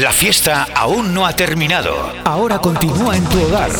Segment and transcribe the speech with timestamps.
[0.00, 1.94] La fiesta aún no ha terminado.
[2.24, 3.70] Ahora continúa en tu hogar.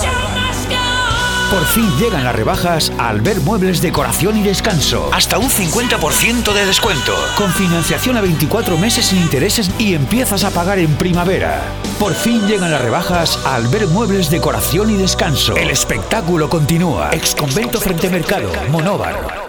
[1.51, 5.09] Por fin llegan las rebajas a Albert Muebles Decoración y Descanso.
[5.15, 7.15] Hasta un 50% de descuento.
[7.39, 11.63] Con financiación a 24 meses sin intereses y empiezas a pagar en primavera.
[11.99, 15.57] Por fin llegan las rebajas a Albert Muebles Decoración y Descanso.
[15.57, 17.09] El espectáculo continúa.
[17.13, 19.40] Ex Convento Frente Mercado, Monóvar.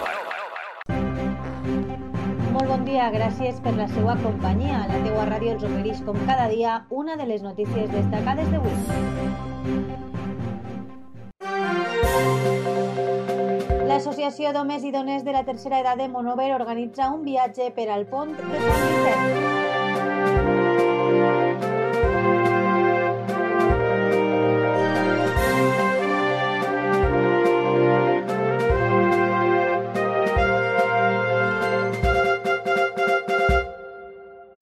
[3.22, 4.80] Gràcies per la seva companyia.
[4.90, 8.74] La teua ràdio els ofereix com cada dia una de les notícies destacades d'avui.
[13.86, 18.08] L'Associació d'Homes i Dones de la Tercera Edat de Monover organitza un viatge per al
[18.10, 19.61] pont de Sant Vicent.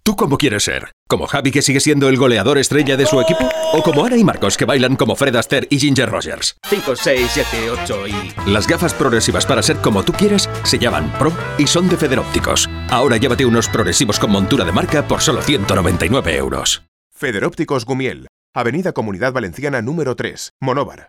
[0.03, 0.93] ¿Tú cómo quieres ser?
[1.09, 3.49] ¿Como Javi que sigue siendo el goleador estrella de su equipo?
[3.75, 6.57] ¿O como Ana y Marcos que bailan como Fred Astaire y Ginger Rogers?
[6.69, 8.51] 5, 6, 7, 8 y...
[8.51, 12.69] Las gafas progresivas para ser como tú quieres se llaman Pro y son de Federópticos.
[12.89, 16.83] Ahora llévate unos progresivos con montura de marca por solo 199 euros.
[17.13, 21.09] Federópticos Gumiel, Avenida Comunidad Valenciana número 3, Monóvar.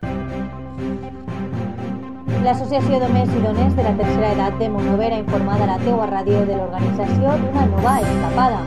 [2.42, 6.08] L'Associació d'Homes i Dones de la Tercera Edat de Monover ha informat a la teua
[6.10, 8.62] ràdio de l'organització d'una nova escapada.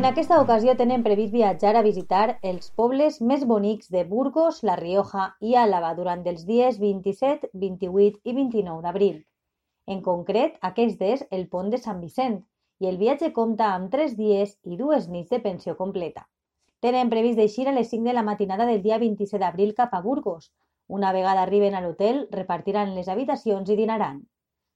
[0.00, 4.74] En aquesta ocasió tenen previst viatjar a visitar els pobles més bonics de Burgos, La
[4.80, 9.20] Rioja i Àlava durant els dies 27, 28 i 29 d'abril.
[9.86, 12.40] En concret, aquest és el pont de Sant Vicent
[12.82, 16.26] i el viatge compta amb 3 dies i dues nits de pensió completa.
[16.82, 20.02] Tenen previst d'eixir a les 5 de la matinada del dia 27 d'abril cap a
[20.02, 20.50] Burgos.
[20.96, 24.16] Una vegada arriben a l'hotel, repartiran les habitacions i dinaran.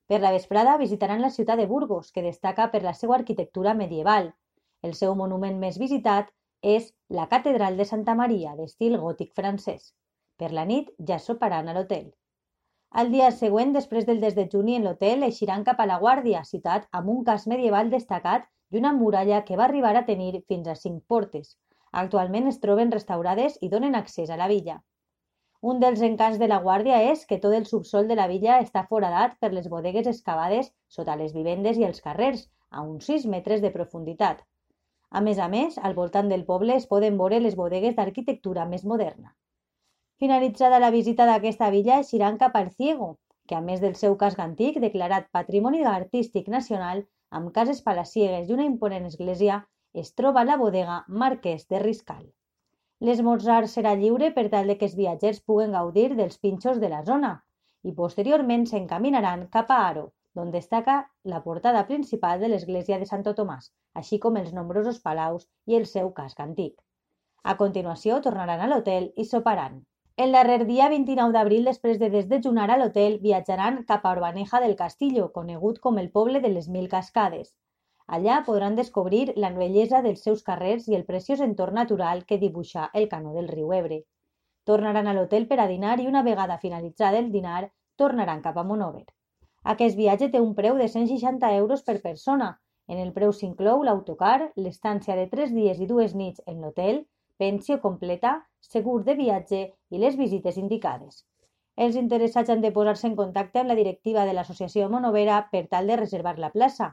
[0.06, 4.28] Per la vesprada visitaran la ciutat de Burgos, que destaca per la seva arquitectura medieval.
[4.88, 6.30] El seu monument més visitat
[6.74, 6.86] és
[7.18, 9.90] la Catedral de Santa Maria, d'estil gòtic francès.
[10.38, 12.06] Per la nit ja soparan a l'hotel.
[13.02, 17.10] Al dia següent, després del desdejuni en l'hotel, eixiran cap a la Guàrdia, ciutat amb
[17.16, 21.02] un cas medieval destacat i una muralla que va arribar a tenir fins a cinc
[21.08, 21.56] portes.
[22.06, 24.82] Actualment es troben restaurades i donen accés a la villa.
[25.70, 28.82] Un dels encants de la Guàrdia és que tot el subsol de la villa està
[28.88, 30.66] foradat per les bodegues excavades
[30.96, 34.42] sota les vivendes i els carrers, a uns 6 metres de profunditat.
[35.10, 38.84] A més a més, al voltant del poble es poden veure les bodegues d'arquitectura més
[38.92, 39.32] moderna.
[40.20, 43.10] Finalitzada la visita d'aquesta villa, eixiran cap al Ciego,
[43.48, 48.60] que a més del seu casc antic, declarat Patrimoni Artístic Nacional, amb cases palaciegues i
[48.60, 49.62] una imponent església,
[50.04, 52.24] es troba la bodega Marquès de Riscal.
[53.06, 57.02] L'esmorzar serà lliure per tal de que els viatgers puguen gaudir dels pinxos de la
[57.08, 57.32] zona
[57.90, 60.04] i posteriorment s'encaminaran cap a Aro,
[60.42, 60.94] on destaca
[61.32, 65.86] la portada principal de l'església de Santo Tomàs, així com els nombrosos palaus i el
[65.90, 66.74] seu casc antic.
[67.42, 69.82] A continuació tornaran a l'hotel i soparan.
[70.16, 74.76] El darrer dia 29 d'abril, després de desdejunar a l'hotel, viatjaran cap a Orbaneja del
[74.80, 77.52] Castillo, conegut com el poble de les Mil Cascades.
[78.06, 82.90] Allà podran descobrir la bellesa dels seus carrers i el preciós entorn natural que dibuixa
[82.92, 84.02] el canó del riu Ebre.
[84.64, 88.64] Tornaran a l'hotel per a dinar i una vegada finalitzat el dinar, tornaran cap a
[88.64, 89.06] Monover.
[89.72, 92.48] Aquest viatge té un preu de 160 euros per persona.
[92.88, 97.06] En el preu s'inclou l'autocar, l'estància de 3 dies i dues nits en l'hotel,
[97.38, 99.60] pensió completa, segur de viatge
[99.90, 101.24] i les visites indicades.
[101.76, 105.88] Els interessats han de posar-se en contacte amb la directiva de l'Associació Monovera per tal
[105.90, 106.92] de reservar la plaça.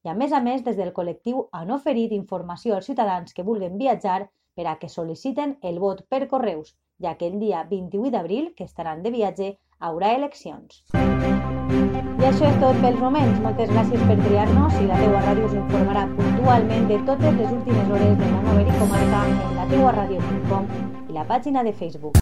[0.00, 3.76] I a més a més, des del col·lectiu han oferit informació als ciutadans que vulguin
[3.80, 6.72] viatjar per a que sol·liciten el vot per correus,
[7.04, 10.80] ja que el dia 28 d'abril, que estaran de viatge, haurà eleccions.
[10.94, 13.44] I això és tot pels moments.
[13.44, 17.92] Moltes gràcies per triar-nos i la teua ràdio us informarà puntualment de totes les últimes
[17.92, 20.74] hores de Monover i Comarca en la teua ràdio.com
[21.08, 22.20] i la pàgina de Facebook.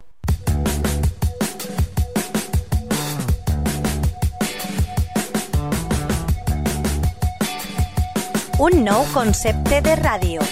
[8.61, 10.43] Un nou concepte de ràdio.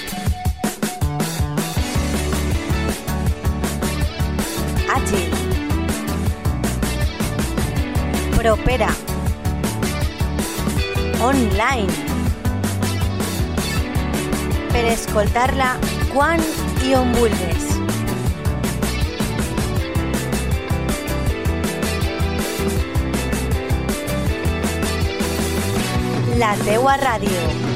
[4.94, 5.32] Àgil.
[8.36, 8.92] Propera.
[11.26, 11.90] Online.
[14.70, 15.72] Per escoltar-la
[16.14, 16.46] quan
[16.86, 17.72] i on vulguis.
[26.38, 27.75] La teua ràdio.